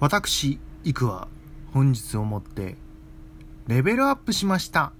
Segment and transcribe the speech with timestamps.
[0.00, 1.26] 私いくは
[1.74, 2.76] 本日をもって
[3.66, 4.92] レベルアップしました。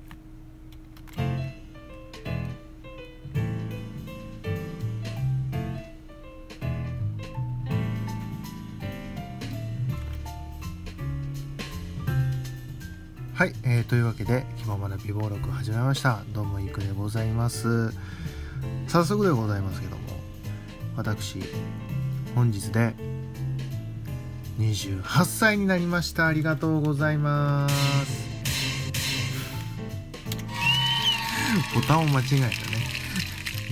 [13.34, 16.24] はい、えー、というわけで「気ままな美貌録」始めました。
[16.34, 17.92] どうもいくでございます。
[18.88, 20.02] 早速でございますけども
[20.96, 21.40] 私
[22.34, 23.17] 本日で
[24.58, 26.26] 28歳になりました。
[26.26, 28.28] ありがとうございます。
[31.74, 32.52] ボタンを間違えたね。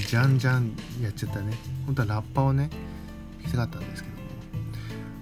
[0.06, 1.54] じゃんじゃんやっちゃったね。
[1.86, 2.70] 本当はラッパをね
[3.42, 4.22] 聞きたかったんですけども。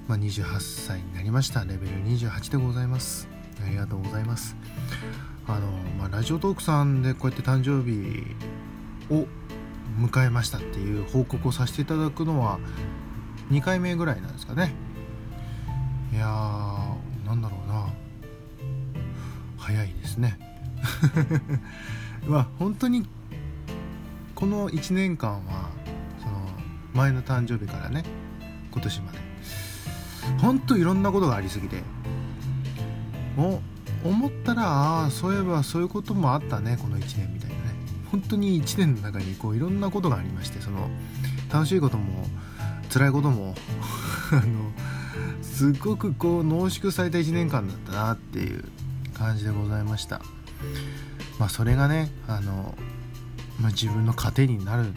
[0.06, 1.64] まあ28歳になりました。
[1.64, 3.26] レベル28でございます。
[3.64, 4.56] ありがとうございます。
[5.46, 5.66] あの
[5.98, 8.36] まあラジオトークさんでこうやって誕生日
[9.10, 9.26] を
[9.98, 12.58] 迎えましたっていう報告をさせていただくのは
[13.50, 14.74] 2回目ぐらいなんですかね。
[16.14, 17.92] いやーなんだろうな。
[19.58, 20.38] 早いですね。
[22.28, 23.04] まあ本当に
[24.36, 25.70] この1年間は
[26.22, 26.34] その
[26.94, 28.04] 前の誕生日からね
[28.70, 29.18] 今年まで。
[30.38, 31.82] 本当いろんなことがありすぎて。
[33.36, 33.60] お
[34.04, 37.62] 思ったらああそういえばそういうこともあったねこの1年みたいなね。
[38.12, 40.88] 本当に1年の中にこういろんなことがありましてその
[41.52, 42.28] 楽しいことも
[42.92, 43.56] 辛いことも
[44.30, 44.63] あの
[45.54, 48.64] すごくこう濃縮された1年間だったなっていう
[49.16, 50.20] 感じでございました。
[51.38, 52.74] まあそれがねあの、
[53.60, 54.92] まあ、自分の糧になる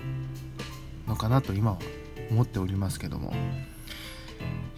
[1.07, 1.77] のかなと今は
[2.31, 3.33] 思っておりますけども。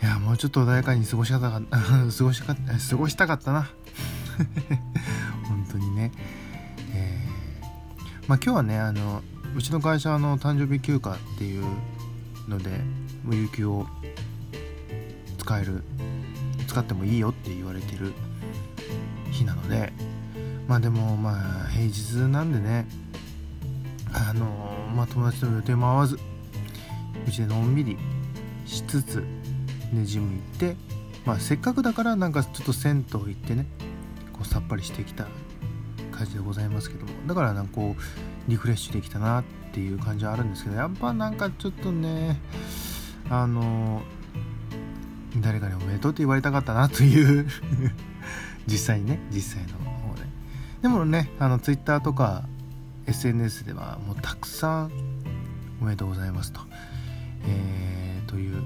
[0.03, 3.69] いやもうちょっと穏やかに過ごしかった過ごしか過ごしたかったな。
[5.47, 6.11] 本当にね。
[6.91, 9.23] えー、まあ今日はねあの
[9.55, 11.63] うちの会社の誕生日休暇っていう
[12.49, 12.69] ので
[13.31, 13.87] 有給を
[15.49, 15.81] 使える
[16.67, 18.13] 使ってもいいよって言われてる
[19.31, 19.91] 日なので
[20.67, 22.87] まあでもまあ平日なんでね
[24.13, 24.45] あの
[24.95, 26.19] まあ友達との予定も合わず
[27.27, 27.97] うちでのんびり
[28.67, 29.23] しつつ
[29.91, 30.75] ねジム行って
[31.25, 33.65] まあせっかくだからなんかちょっと銭湯行ってね
[34.31, 35.25] こうさっぱりしてきた
[36.11, 38.01] 感じでございますけどもだからなんかこう
[38.51, 39.43] リフレッシュできたなっ
[39.73, 42.39] ていう感じはあるんですけどやっぱなんかちょっとね
[43.31, 44.03] あの
[45.41, 47.47] 誰かにおめでとうって言われたかったなという。
[48.67, 50.21] 実際にね実際の方で。
[50.81, 52.43] でもねあの Twitter とか
[53.07, 54.91] SNS ではもうたくさん
[55.81, 56.61] おめでとうございますと、
[57.47, 58.61] えー、という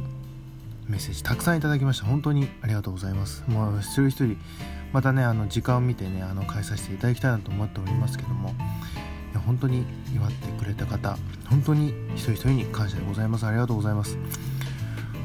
[0.87, 2.05] メッセージたくさんいただきました。
[2.05, 3.43] 本当にありがとうございます。
[3.47, 4.37] もう一人一人
[4.91, 8.53] またねあの時間を見てねあの返させていただきたいなと思っておりますけども。
[9.31, 11.17] いや本当に祝ってくれた方
[11.49, 13.47] 本当に一人一人に感謝でございます。
[13.47, 14.17] ありがとうございます。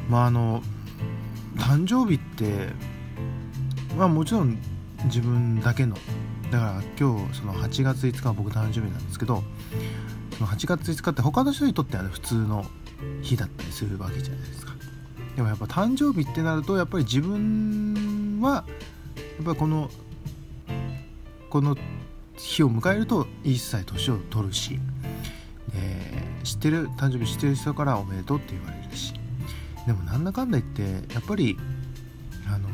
[0.09, 0.62] まああの
[1.56, 2.69] 誕生日って
[3.97, 4.59] まあもちろん
[5.04, 5.97] 自分だけの
[6.50, 9.42] だから今日その8月5日は僕誕生日なんですけど
[10.38, 12.64] その8月5日って他の人にとっては、普通の
[13.22, 14.72] 日だったりするわけじゃないですか。
[15.34, 18.65] でもやっぱ誕生日ってなるとやっぱり自分は
[19.16, 19.91] やっぱこの
[21.50, 21.76] この
[22.36, 24.78] 日を迎えると一切年を取るし、
[25.75, 29.15] えー、知ってる誕生日知ってる人からおめでとうって言われるし
[29.88, 31.56] でもなんだかんだ言ってやっぱり
[32.47, 32.69] あの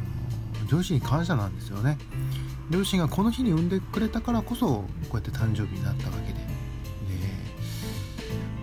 [0.69, 1.97] 両親に感謝なんですよね。
[2.71, 6.41] 両親がこの日に産んでくれたからこそこうやって誕生日になったわけで。
[6.41, 6.45] で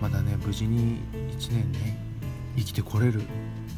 [0.02, 0.98] まだね無事に
[1.30, 1.98] 1年ね
[2.58, 3.22] 生きてこれる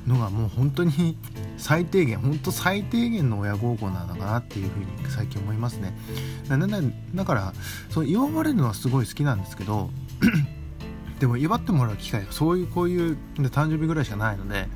[0.09, 1.17] のがもう本当に
[1.57, 5.97] 最低限本当最低限の親孝行なのかなっていうふうに最近思いますね。
[6.49, 7.55] だだから
[7.91, 9.91] そう祝われるのはすごい好きなんですけど
[11.19, 14.67] でも祝ってもらう機会がそういうこういう誕生日ぐらいしかないので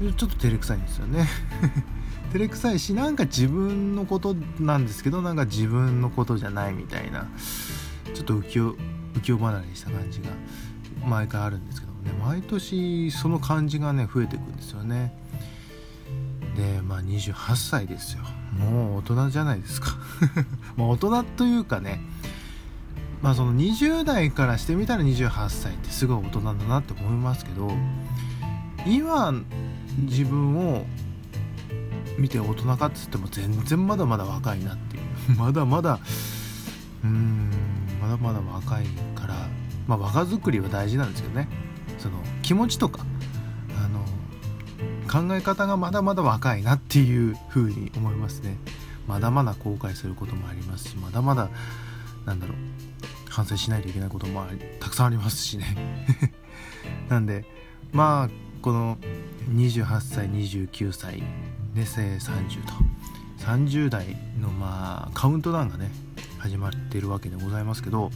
[0.00, 1.28] ちょっと照れくさいんですよね。
[2.32, 7.26] 照れくさいしなんか自分のことなんですけどなんか自分のことじゃないみたいな
[8.14, 8.76] ちょっと浮世
[9.14, 10.28] 浮世離れした感じが
[11.04, 15.12] 毎回あるんですけどもね毎年その感じがね増えていくんですよね。
[16.56, 18.22] でまあ28歳ですよ。
[18.58, 19.96] もう大人じゃないですか。
[20.76, 22.00] まあ大人というかね
[23.22, 27.70] まあその20代からしてみたら28歳ってすごい大人だなって思いますけど
[28.86, 29.32] 今
[29.98, 30.84] 自分を
[32.18, 35.02] 見て大人かっつっても全然まだまだ若いなっていう。
[35.36, 35.98] まだまだ
[37.04, 37.50] うん
[38.00, 39.48] まだまだ若いから
[39.86, 41.48] まあ若作りは大事なんですけどね。
[41.98, 43.04] その気持ちとか
[43.78, 44.00] あの
[45.28, 48.56] 考え方がまだまだ若いなっていう風に思いますね。
[49.06, 51.48] まだまだ後悔することもありますしまだまだ
[52.26, 52.56] なんだろう
[53.30, 54.44] 反省しないといけないことも
[54.80, 55.76] たくさんありますしね。
[57.08, 57.46] なんで
[57.92, 58.30] まあ
[58.60, 58.98] この
[59.54, 61.22] 28歳29歳
[61.74, 62.72] で30と。
[63.38, 65.90] 30代のまあカウントダウンがね
[66.38, 68.10] 始まってるわけでございますけど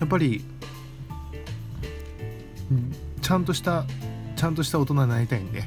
[0.00, 0.44] やっぱり
[3.22, 3.86] ちゃんとした
[4.36, 5.64] ちゃんとした大人になりたいんで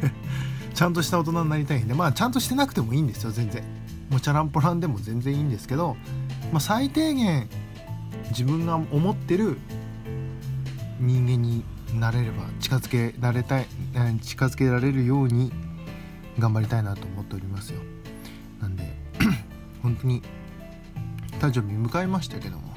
[0.74, 3.64] ちゃんとした大人になりたいんでまあちゃんとしてなくてもいいんですよ全然。
[4.10, 5.96] もうチャランポランでも全然いいんですけど、
[6.52, 7.48] まあ、最低限
[8.30, 9.58] 自分が思ってる
[10.98, 11.64] 人間に
[11.94, 13.66] なれれば近づけられたい
[14.22, 15.52] 近づけられるように
[16.38, 17.80] 頑張りたいなと思っておりますよ。
[18.60, 18.84] なんで
[19.82, 20.22] 本当に
[21.40, 22.74] 誕生日迎えましたけども。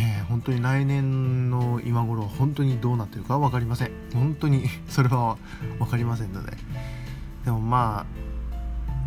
[0.00, 3.90] えー、本当に来年の今頃本当にどうなってるか分かりません。
[4.14, 5.36] 本当に それは
[5.78, 6.56] 分かりませんので。
[7.44, 8.27] でもまあ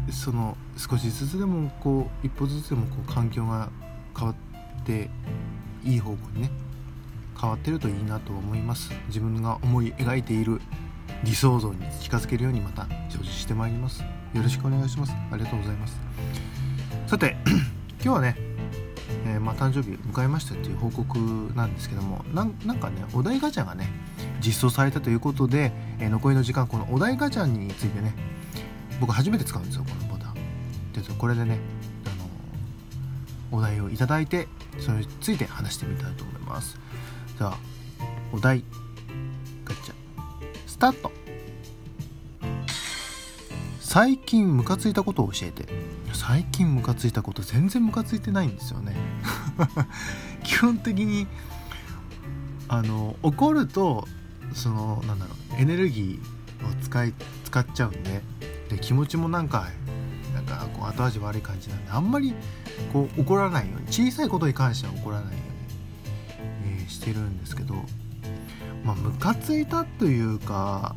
[0.09, 3.69] その少しずつでもこう一歩ずつでもこう環境が
[4.17, 5.09] 変わって
[5.83, 6.51] いい方向にね
[7.39, 8.91] 変わってるといいなと思います。
[9.07, 10.61] 自分が思い描いている
[11.23, 14.01] 理想像に近づけるようにまた精進してまいります。
[14.01, 15.13] よろしくお願いします。
[15.31, 15.99] ありがとうございます。
[17.07, 17.35] さて
[18.03, 18.51] 今日はね
[19.25, 21.17] えー、まあ、誕生日迎えましたっていう報告
[21.55, 23.87] なんですけどもなんかねお題ガチャがね
[24.39, 28.13] 実装されたということで、えー、残りの時間このお題ガチャについてね
[29.01, 30.35] 僕初めて使うんですよこのボタン。
[30.93, 31.57] でこれでね、
[32.05, 32.09] あ
[33.51, 34.47] の、お題をいただいて
[34.79, 36.77] それについて話してみたいと思います。
[37.39, 37.57] では
[38.31, 38.63] お題
[39.65, 39.93] ガチャ。
[40.67, 41.11] スタート。
[43.79, 45.65] 最近ムカついたことを教えて。
[46.13, 48.95] 最近ムカついたこと全然ムカついてないんですよね。
[50.43, 51.25] 基本的に
[52.67, 54.07] あの怒ると
[54.53, 57.13] そのなんだろうエネルギーを使い
[57.45, 58.21] 使っちゃうんで
[58.71, 59.67] で気持ちもなんか
[60.33, 62.33] なんかこう後味悪い感じなんであんまり
[62.93, 65.39] こう怒らないように小さいことに関しては怒らないよ
[66.63, 67.75] うに、えー、してるんですけど
[68.85, 70.95] まあムカついたというか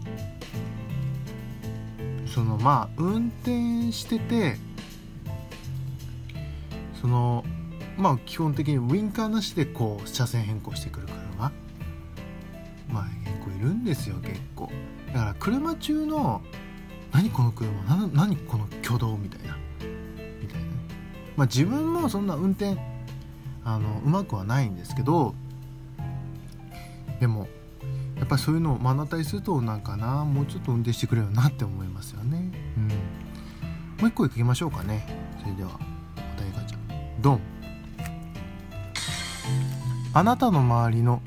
[2.33, 4.57] そのまあ運転してて
[7.01, 7.45] その
[7.97, 11.53] まあ基本的にウインカーなしでこう車線変更してくる車。
[12.89, 14.71] まあ結構いるんですよ結構。
[15.13, 16.43] だから車中の
[17.15, 17.71] 何この車？
[17.85, 19.17] な何この挙動？
[19.17, 19.57] みたいな。
[20.43, 20.67] みたいな。
[21.37, 22.77] まあ自分もそんな運転
[23.65, 25.35] あのうまくはないんですけど
[27.21, 27.49] でも
[28.17, 32.51] やっぱりそういうのを目の当たりするとなんかなもうちょっと運転してくれよなって思いますよね。
[32.77, 32.89] うん。
[32.89, 32.95] も
[34.03, 35.07] う一個いきましょうかね。
[35.41, 35.71] それでは
[36.17, 36.79] お題ガチャ。
[37.21, 37.41] ドン。
[40.13, 41.23] あなたの周りの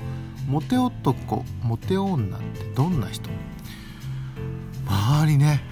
[0.46, 3.30] モテ男モテ女ってどんな人？
[4.86, 5.62] 周りね。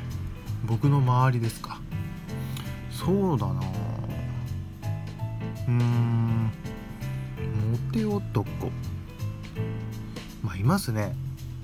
[0.67, 1.81] 僕の周りですか。
[2.91, 3.61] そうだな。
[5.69, 6.51] うーん。
[7.71, 8.47] モテ男。
[10.43, 11.15] まあいますね。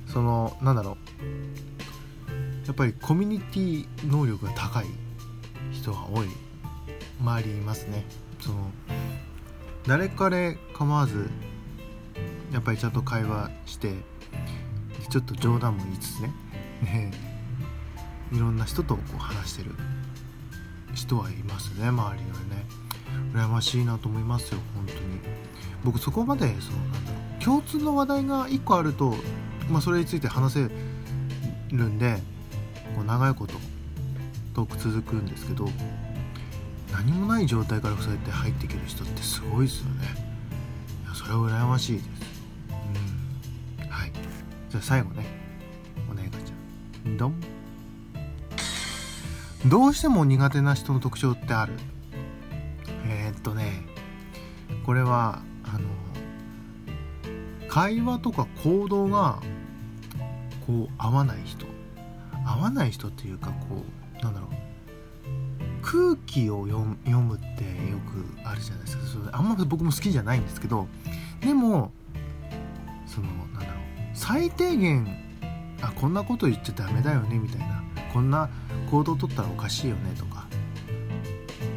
[0.06, 2.66] そのなんだろう。
[2.66, 4.86] やっぱりコミュニティ能力が高い
[5.72, 6.28] 人が多い。
[7.20, 8.04] 周りいますね。
[8.40, 8.70] その
[9.86, 11.28] 誰彼構わず
[12.52, 13.94] やっぱりちゃんと会話して
[15.10, 16.32] ちょっと冗談も言いつつね。
[16.82, 17.31] ね
[18.32, 19.70] いろんな人とこう話してる
[20.94, 22.82] 人はいますね周りにはね。
[23.34, 24.98] 羨ましいなと思いますよ本当に。
[25.84, 27.44] 僕そこまでそのなんだろう。
[27.44, 29.14] 共通の話題が1個あると、
[29.68, 30.70] まあ、それについて話せ
[31.72, 32.18] るんで
[32.94, 33.54] こう長いこと
[34.54, 35.68] トーク続くんですけど
[36.92, 40.04] 何もない状態からそうやって入っていける人ってすごいですよね。
[41.04, 42.06] いやそれは羨ましいです。
[43.80, 43.88] うん。
[43.88, 44.12] はい。
[44.68, 45.24] じゃあ最後ね。
[46.10, 47.51] お願いガチャドン。
[49.66, 51.74] どうしても苦手な人の特徴ってある？
[53.06, 53.86] えー、っとね
[54.84, 55.88] これはあの
[57.68, 59.40] 会話とか行動が
[60.66, 61.66] こう合わない人。
[62.44, 63.84] 合わない人っていうかこ
[64.20, 64.50] うなんだろう。
[65.82, 66.96] 空気を読む
[67.36, 69.06] ってよくあるじゃないですか。
[69.06, 70.88] それあんま僕も好きじゃないんですけど
[71.40, 71.92] でも
[73.06, 73.76] そのなんだろう。
[74.14, 75.06] 最低限
[75.80, 77.82] あこんなこと言っちゃダメだよねみたいな。
[78.12, 78.50] こんな
[78.90, 80.46] 行動をとったらおかしいよねとか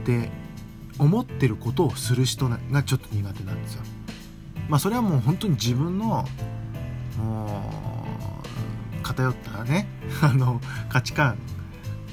[0.03, 0.29] って
[0.99, 3.83] 思ってることをする人がちょっと苦手なんですよ。
[4.69, 6.25] まあそれはもう本当に自分の
[7.17, 7.63] も
[8.99, 9.87] う偏ったね
[10.21, 11.37] あの価値観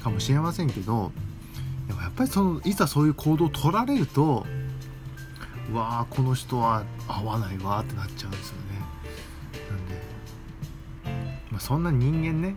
[0.03, 1.11] かもしれませんけど
[1.87, 4.45] でもやっぱりそのいざそういう行動を取られると
[5.71, 8.79] うわあこの人は合わないわってなっちゃうんですよね
[9.69, 10.01] なんで、
[11.51, 12.55] まあ、そんな人間ね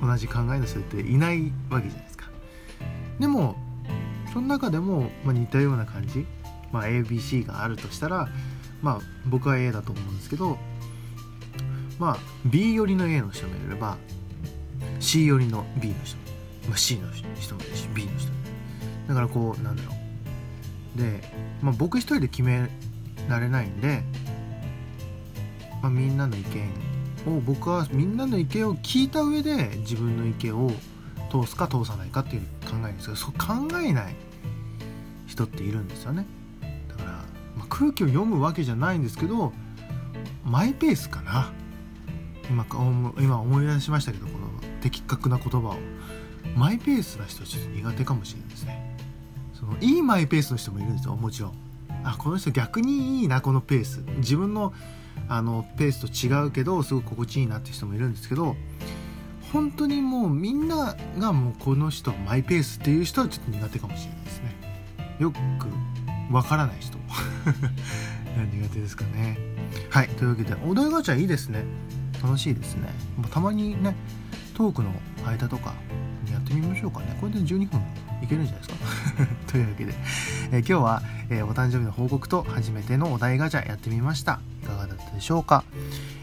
[0.00, 2.26] 同じ考えの人っていないわけじゃないですか。
[3.18, 3.56] でも
[4.32, 6.26] その中でも、まあ、似たような感じ、
[6.72, 8.28] まあ、ABC があるとしたら
[8.82, 10.58] まあ僕は A だと思うんですけど
[11.98, 13.96] まあ B 寄りの A の人もいれば
[14.98, 16.22] C 寄りの B の人も、
[16.68, 18.38] まあ、C の人もいるし B の人も
[19.08, 19.92] だからこうなんだろ
[20.96, 20.98] う。
[20.98, 21.20] で、
[21.62, 22.68] まあ、僕一人で決め
[23.28, 24.02] られないんで、
[25.82, 26.93] まあ、みんなの意見
[27.26, 30.70] を僕はみんなの意見を聞いた上で自分の意見を
[31.30, 34.14] 通すか通さないかっていう考えるんですけどそう考えない
[35.26, 36.26] 人っているんですよね。
[36.88, 37.10] だから、
[37.56, 39.52] まあ、空気を読むわけじゃないんですけど
[40.44, 41.52] マイペースかな。
[42.50, 42.66] 今
[43.18, 44.48] 今思い出しましたけどこの
[44.82, 45.76] 的確な言葉を。
[46.56, 48.96] マイペースな人はちょっと苦手かもしれないですね。
[49.54, 51.52] そのいいマイペースの人もいるんですよもちろん。
[52.04, 54.04] あこの人逆にいいなこのペース。
[54.18, 54.72] 自分の
[55.28, 58.56] あのペースと違うけどすごく心地いいなって人もいるんですけど
[59.52, 64.54] 本当にもうみんながもうこの人マイペースっていう人はちょっと苦手かもしれないですね。
[65.18, 65.38] よく
[66.30, 66.98] わからない人。
[68.52, 69.38] 苦手ですかね。
[69.90, 71.64] はいというわけでお題ガチャいいですね。
[72.22, 72.88] 楽しいですね。
[73.30, 73.94] たまにね
[74.54, 74.92] トークの
[75.24, 75.72] 間とか
[76.30, 77.16] やってみましょうかね。
[77.20, 77.80] これで12分
[78.22, 78.74] いけるんじゃないですか。
[79.46, 79.94] というわけで、
[80.52, 85.64] え、今日は、えー、お誕生日の報告と初めてのお題ガチャやってみましたいかがだったでしょうか？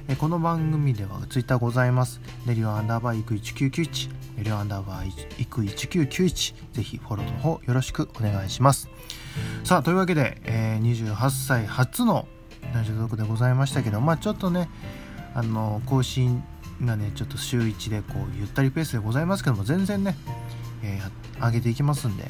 [0.08, 2.22] えこの番組ではツイッターございます。
[2.48, 8.90] レリオアンダーバーイク1991、レリオアンダーバーイク1991、ぜひフォローの方よろしくお願いします。
[9.64, 12.28] さあ、というわけで、えー、28歳初の
[12.74, 14.70] ラジオ族でございましたけど、まあちょっとね、
[15.34, 16.44] あの、更新
[16.84, 20.16] がね、ちょっと週1でこう、ゆったりペースでございますけども、全然ね、
[20.84, 22.26] えー、上げていきますんで、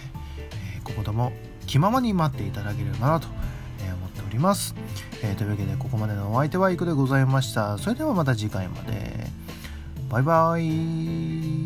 [0.76, 1.32] えー、ここでも
[1.72, 4.76] 気ままに待っていただければなと思っております、
[5.24, 7.78] えー、というわけでここまでのお相手はいくでございました。
[7.78, 9.26] それではまた次回まで。
[10.10, 11.61] バイバイ。